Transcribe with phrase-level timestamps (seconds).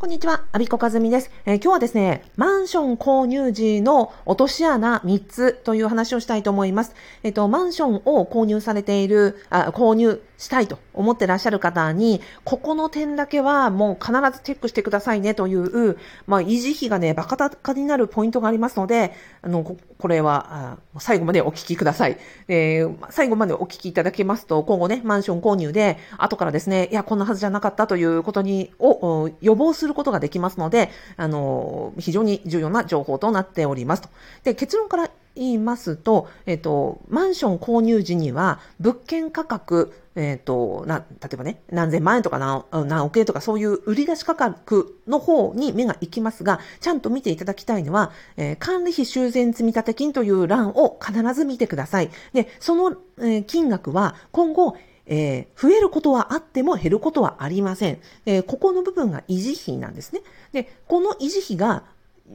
[0.00, 6.94] こんにちは、アビコカズミです、えー、今日はですね、マンション購入時の落とし穴3つという話をしたいと思います。
[7.24, 22.18] えっ、ー、と、マンションを購入されている、あ、購入したいと思ってらっしゃる方に、ここの点だけはもう必ずチェックしてくださいねという、まあ、維持費がね、バカ高になるポイントがありますので、あの、これは、最後までお聞きください。
[22.46, 34.08] えー、最後までお聞きいただけますと、今後ね、マンション購入で、後からですね、いや、こんなはずじゃなかったということに、を予防するることができますので、あの、非常に重要な情報となっておりますと。
[34.44, 52.10] で、結論から言いますと、えっと、マンション購入時には、物件価格、えっと、な、例えばね、何千万円とか何何億円とかそういう売り出し価格の方に目が行きますが、ちゃんと見ていただきたいのは、えー、管理費修繕積立金という欄を必ず見てください。
[52.32, 54.76] で、その、えー、金額は今後、
[55.08, 57.98] えー、増えることはあっても減ることはありません。
[58.26, 60.20] えー、ここの部分が維持費なんですね。
[60.52, 61.84] で、この維持費が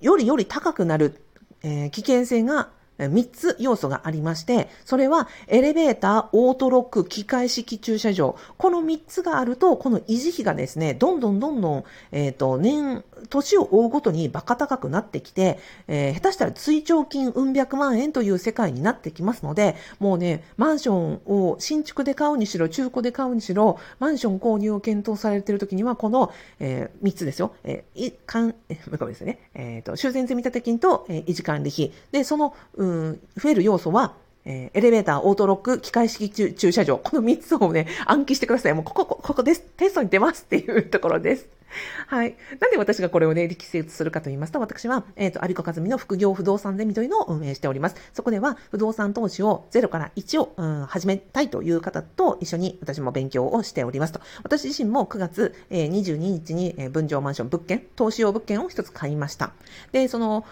[0.00, 1.20] よりより高くなる、
[1.62, 8.36] えー、危険性が3つ要素がありまして、それはエレベーター、オートロック、機械式駐車場。
[8.56, 27.54] この3つがあると、この維持費がですね、どんどんどんどん、えっ、ー、と、年、年を追うごとにバカ高くなってきて、えー、下手したら追徴金うん百万円という世界になってきますので、もうね、マンションを新築で買うにしろ、中古で買うにしろ、マンション購入を検討されているときには、この、えー、3つですよ。
[27.64, 29.50] えー、い、かん、えー、ですね。
[29.54, 31.92] えっ、ー、と、修繕積立金と、えー、維持管理費。
[32.12, 32.87] で、その、う、
[33.36, 36.96] 増える要素は、えー、エレベーター、オートロック、機械式駐車場。
[37.04, 38.74] この3つをね、暗記してください。
[38.74, 39.60] もうここ、ここです。
[39.76, 41.48] テストに出ますっていうところです。
[42.06, 42.34] はい。
[42.58, 47.96] なんで私がこれをね、力説するかと言いますと、私は、えっ、ー、と、アビコカズミの副業不動産ゼミというのを運営しております。
[48.14, 54.20] そこでは、不動産投資を0から1を、うん、始めたいという方と一緒に私も勉強をしておりますと。
[54.42, 59.52] 私自身も9月、えー、22日に、え、分譲マンション物件、投資用物件を一つ買いました。
[59.92, 60.46] で、その、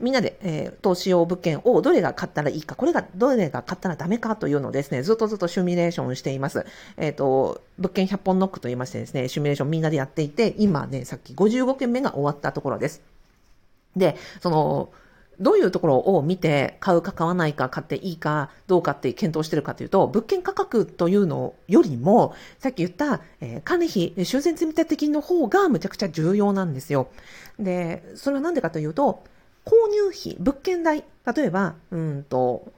[0.00, 6.64] みんなで、えー、投資用物件をどれが買ったらいいか、これがどれが買ったらダメかというのをですね、ずっとずっとシミュレーションしています。
[6.96, 13.02] えっ、ー、と、物件100本ノックと言いましてですね、シミュレーションみんなでやっていて、今ね、さっき55件目が終わったところです。
[13.96, 14.90] で、その、
[15.40, 27.08] どういうところを見て買うか買わないか買っていいかどうかって検討してるかというと、物件価格というのよりも、さっき言った、えー、管理費、修繕積立金の方がむちゃくちゃ重要なんですよ。
[27.58, 29.24] で、それはなんでかというと、
[29.90, 32.72] 入費、物件代、例えば、うんと、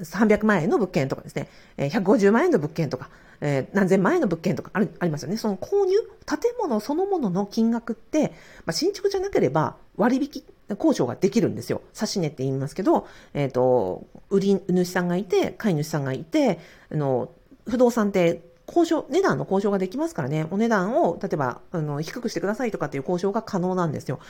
[0.00, 5.36] 300万円の物件とかですね、150万円の物件とか、えー、何千万円の物件とかあるありますよね。
[5.36, 5.96] その購入、
[6.26, 8.28] 建物そのものの金額って、
[8.64, 11.82] まあ、新築じゃなければ割引交渉ができるんですよ。
[11.92, 16.58] 差し値って言いますけど、えっ、ー、と、売り主さんがいて、買い主さんがいて、
[16.92, 17.30] あの、
[17.66, 24.20] 不動産って交渉、値段の交渉ができますからね、お値段を、例えば、あの、低くしてくださいとかっていう交渉が可能なんですよ。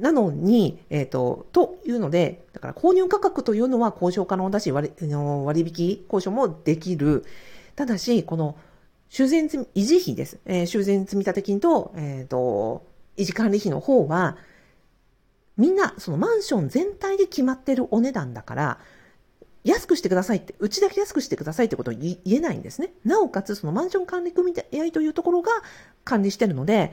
[0.00, 7.24] なのに、えっ、ー、と、というので、だから購入価格というのは交渉可能だし、割の割引交渉もできる。
[7.76, 8.56] ただし、この、
[9.08, 10.38] 修繕積、維持費です。
[10.46, 12.84] えー、修繕積立金と、えっ、ー、と、
[13.16, 14.36] 維持管理費の方は、
[15.56, 18.78] みんな、そのマンション全体で決まってるお値段だから、
[19.64, 22.94] 安くしてくださいって、うちだけ安くしてくださいってことを言えないんですね。
[23.04, 25.50] なおかつ、そのマンション管理組合というところが
[26.04, 26.92] 管理してるので、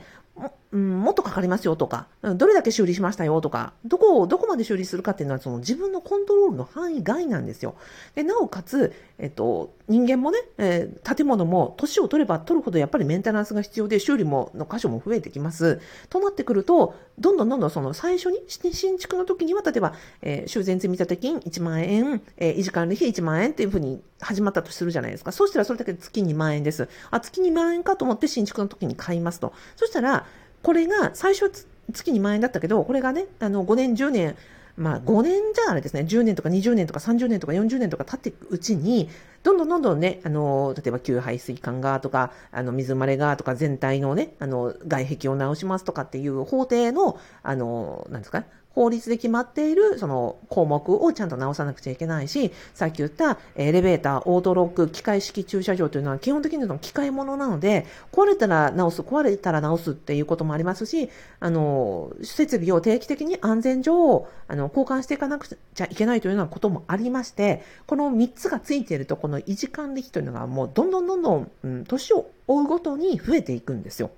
[0.70, 7.74] うん、もっとかかりますよとか、どれだけ修理しましたよとか、どこを、どこまで修理するかっていうのは、その自分のコントロールの範囲外なんですよ。
[8.14, 15.80] で、なおかつ、えっと、人間もね、えー、建物も年を取れば取るほどやっぱりメンテナンスが必要で、修理も、の箇所も増えてきます。
[16.10, 25.32] となってくると、どんどんどんどんその最初に、新築の時には、例えば、えー、修繕積立金1万円、えー、維持管理費1万円っていうふうに始まったとするじゃないですか。
[25.32, 26.88] そうしたらそれだけで月2万円です。
[27.10, 29.52] あ、月2万円かと思って新築の時に買いますと。
[29.76, 30.26] そしたら、
[30.62, 31.50] これが最初
[31.92, 34.36] 月2万円だったけど、これがね、あの5年、10年、
[34.76, 39.08] まあ5年じゃあれですね、10年とか20年とか30年とか40年とか経っていくうちに、
[39.42, 48.44] どんどんどんどんね、あの、例えば旧排水管がとか、あの、水漏れがとか、全体のね、あの、外壁を直しますとかっていう法定の、あの、なんですか、
[48.78, 61.10] 法律で決まっているその項目をちゃんと直さなくちゃいけないし、さっき言ったエレベーター、オートロック、機械式駐車場というのは基本的には機械物なので、壊れたら直す、壊れたら直すっていうこともありますし、
[61.40, 74.12] あの、設備を定期的に安全上、あの、交換していかなくちゃいけないというようなこともありまして、この3つがついていると、この維持管理費というのがもうどんどんどんどん、うん、年を追うごとに増えていくんですよ。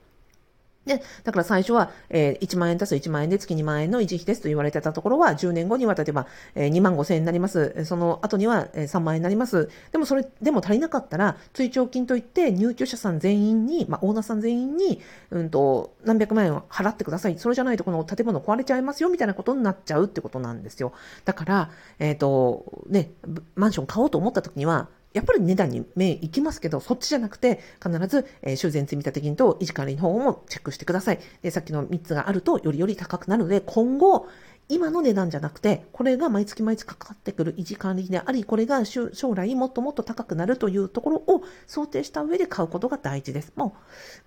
[0.90, 6.26] で、だから最初は、えー、1万円足す1万円で月2万円の維持費ですと言われてたところは、10年後には例えば、
[6.56, 7.84] えー、2万5千円になります。
[7.84, 9.68] その後には、えー、3万円になります。
[9.92, 15.00] でもそれでも足りなかったら、追徴金といって入居者さん全員に、まあ、オーナーさん全員に、
[15.30, 17.38] うんと、何百万円を払ってください。
[17.38, 20.92] それじゃないとこの建物壊れちゃいますよ、みたいなことになっちゃうってことなんですよ。
[21.24, 21.70] だから、
[22.00, 23.12] えっ、ー、と、ね、
[23.54, 31.20] マンション買おうと思った時には、やっぱり値段に目いきますけど、そっちじゃなくて、必ず、えー、修繕積立金と維持管理の方もチェックしてください。
[31.42, 34.28] で、さっきの3つがあると、よりより高くなるので、今後、
[34.68, 43.52] 今の値段じゃなくて、これが毎月毎月かかってくる維持管理費であり、これが将来もっともっと高くなるというところを想定した上で買うことが大事です。
[43.56, 43.74] も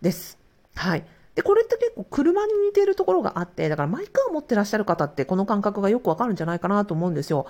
[0.02, 0.38] う、です。
[0.76, 1.06] はい。
[1.36, 7.48] で、これって結構車に似てるところがあって、だからマイカーを持ってらっしゃる方ってこの感覚がよくわかるんじゃないかなと思うんですよ。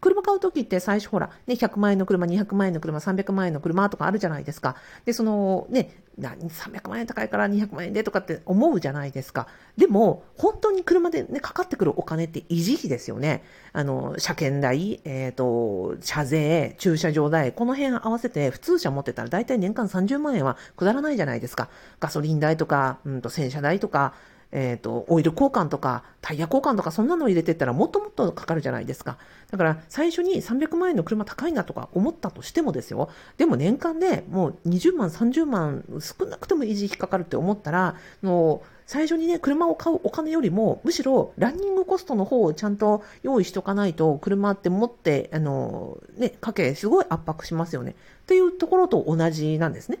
[0.00, 4.76] 車買うときって最初ほら、ね、100万円の車、200万円の車、300万円の車とかあるじゃないですか。
[5.04, 9.48] で、そのね、300万円高いから200万円でとかって思うじゃないですか。
[9.76, 13.42] でも、本当に車でね、かかってくるお金って維持費ですよね。
[13.72, 21.68] あの、車検代、えっ、ー、と、車税、駐車場代、この辺合わせて普通車持ってたら大体年間30万円はくだらないじゃないですか。
[22.00, 24.14] ガソリン代とか、うんと、洗車代とか、
[24.56, 29.18] えっ、ー、と、オイル交換とか、タイヤ交換とか、そんなのを入れてったらもっともっとかかるじゃないですか。
[29.50, 33.10] だから、最初に300万円の車高いなとか思ったとしてもですよ。
[33.36, 47.94] でも年間でもう20万、30万、少なくても維持費かかるって思ったら、の最初にね、車を買うお金よりも、むしろランニングコストの方をちゃんと用意しとかないと、車って持って、あの、ね、家計すごい圧迫しますよね。
[48.22, 49.98] っていうところと同じなんですね。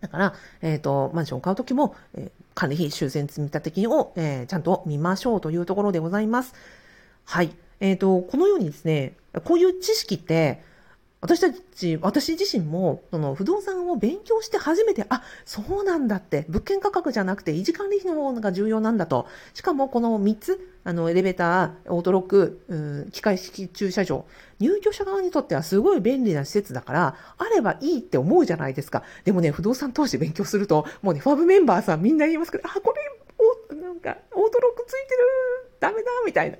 [0.00, 6.54] だから、えっ、ー、と、マンションを買うときも、えー、管理費修繕積立金を、えー、ちゃんと見ましょうというところでございます。
[7.24, 7.50] はい。
[7.80, 9.14] えっ、ー、と、このようにですね、
[9.44, 10.62] こういう知識って、
[11.20, 19.26] 私たち、私自身も、その不動産を勉強して初めて、あ、そうなんだって、物件価格じゃなくて維持管理費の方が重要なんだと。
[19.52, 24.26] しかもこの3つ、あの、エレベーター、オートロック、うん、機械式駐車場、
[24.60, 29.02] 入居者側にとってはすごい便利な施設だから、あればいいって思うじゃないですか。
[29.24, 33.00] でもね、不動産投資勉強すると、もうね、ファブメンバーさんみんな言いますけど、あ、これ、
[33.38, 35.20] お、なんか、オートロックついてる、
[35.80, 36.58] ダメだ、みたいな。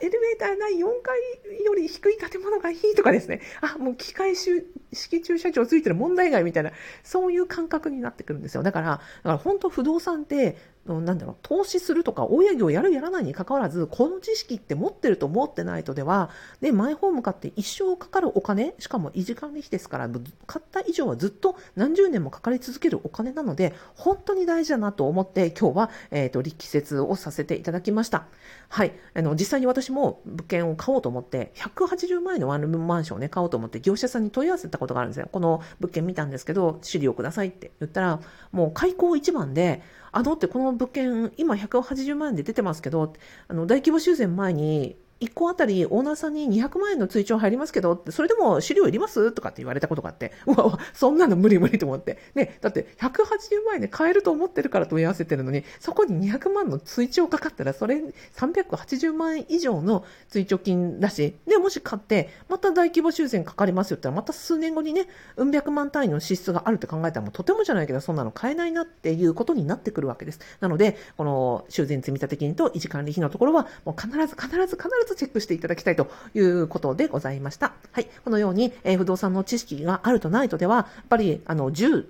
[0.00, 1.18] エレベーターない4階
[1.64, 3.40] より低い建物がいいとかですね。
[3.60, 6.72] あ、もう機械式駐車場ついてる問題外みたいな、
[7.02, 8.62] そういう感覚になってくるんですよ。
[8.62, 10.56] だから、だから本当不動産って、
[10.86, 16.28] なんだろう、投資するとか、大家業やるやらないに関わらず、この知識って持ってると思ってないとでは、
[16.60, 20.10] で、マイホーム買って一生かかるお金、しかも維持管理費ですから、
[20.46, 28.26] 買った以上はずっと何十年もかかり続けるお金なので、本当に大事だなと思って、今日は、えっ、ー、と、力説をさせていただきました。
[28.68, 28.92] はい。
[29.14, 35.28] あの、実際に私も物件を買おうと思って、180万円のワンルームマンションをね、買おうと思って、業者さんに問い合わせたことがあるんですよ。
[35.32, 38.20] この物件見たんですけど、資料くださいって言ったら、
[38.52, 39.82] もう開口一番で、
[40.16, 43.12] あのってこの物件、今180万円で出てますけど、
[43.48, 52.18] あの、大規模修繕前に1個あたりオーナーさんに200万円の追徴入りますけど、それでも資料いりますとかって言われたことがあって、うわわ、そんなの無理無理と思って。
[52.34, 58.02] ね、だって180万円で買えると思ってるから問い合わせてるのに、そこに200万の追徴かかったら、それ
[58.36, 65.06] 380万円以上の追徴金だし、で、もし買って、また大規模修繕かかりますよって言ったら、また数年後にね、
[65.36, 70.40] うん百万単位の支出があるって考えたら、もうとてもじゃないけど、そんなの買えないなっていうことになってくるわけです。
[70.60, 77.72] なので、この修繕積立金と維持管理費のところは、もう必ず必ず必ずチェックしていただきたいということでございました。
[77.92, 78.08] はい。
[78.24, 82.08] このように、えー、不動産の知識があるとないとでは、やっぱり、あの、住、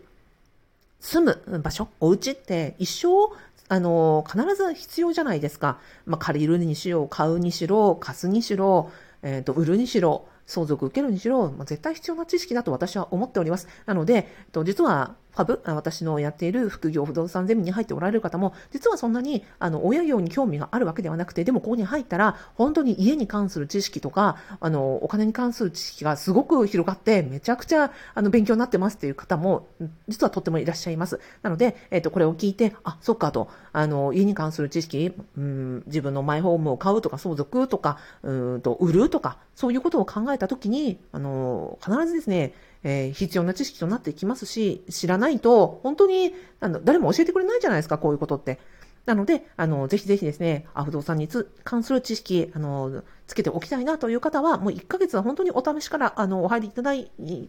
[1.00, 3.35] 住む場所、お家って一生、
[3.69, 5.78] あの、必ず必要じゃないですか。
[6.07, 8.90] まあ、借りるにしろ、買うにしろ、貸すにしろ、
[9.23, 13.69] えっ、ー、と、売るにしろ、相続受けるにしろ、まあ、絶対必要な知識だと私は思っております。
[13.87, 29.67] なので、えっと、実は、ファブ、私のやっている副業不動産ゼミに入っておられる方も、実はそんなに、あの、親業に興味があるわけではなくて、でもここに入ったら、本当に家に関する知識とか、あの、お金に関する知識がすごく広がって、めちゃくちゃ、あの、勉強になってますっていう方も、
[30.09, 31.21] 実はとってもいらっしゃいます。
[31.43, 48.61] なので、えっと、これを聞いて、あ、そっかと、あの、家に関する知識、うん、自分のマイホームを買うとか、相続とか、うんと、売るとか、そういうことを考えたときに、あの、必ずですね、えー、必要な知識となっていきますし、知らないと、本当に、あの、誰も教えてくれないじゃないですか、こういうことって。
[49.06, 51.28] なので、あの、ぜひぜひですね、あ不動産に
[51.62, 56.92] 関する知識、あの、つけておきたいなという方は、もう1ヶ月は本当にお試しから、あの、お入りいただ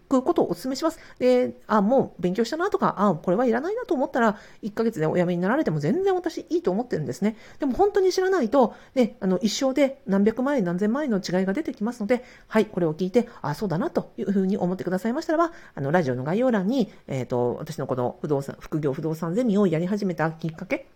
[0.10, 1.00] くことをお勧めします。
[1.20, 7.36] で、あ、もう勉強したなとか、あ、これはいらないなと思ったら、1ヶ月でお辞めになられても全然私いいと思ってるんですね。
[7.60, 20.88] でも本当に知らないと、ね、あの、一生で何百万円、何千万円の違いが出てきますので、はい、これを聞いて、あ、そうだなというふうに思ってくださいましたらば、あの、ラジオの概要欄に、えっ、ー、と、私のこの不動産、副業不動産ゼミをやり始めたきっかけ、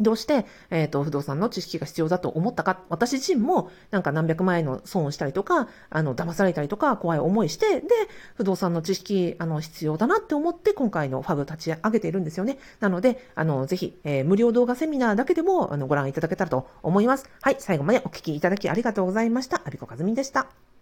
[0.00, 7.88] どうして、えっ、ー、と、不動産の知識が必要だと思ったか、私自身も、なんか何百万円の損をしたりとか、あの、騙されたりとか、怖い思いして、で、
[8.34, 12.58] 不動産の知識、あの、必要だなって思って、今回のファブ立ち上げているんですよね。
[12.80, 17.30] なので、あの、ぜひ、えー、無料動画セミナーだけでも、あの、ご覧いただけたらと思います。
[17.40, 19.62] はい、最後までお聞きいただきありがとうございました。
[19.64, 20.73] アビコカズミでした。